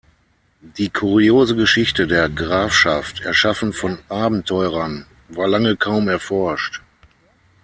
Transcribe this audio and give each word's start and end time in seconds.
Die 0.61 0.89
kuriose 0.89 1.55
Geschichte 1.55 2.07
der 2.07 2.27
Grafschaft, 2.27 3.19
erschaffen 3.21 3.71
von 3.71 3.99
Abenteurern, 4.09 5.05
war 5.29 5.47
lange 5.47 5.77
kaum 5.77 6.09
erforscht. 6.09 6.81